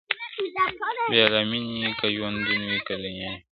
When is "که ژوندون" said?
1.99-2.61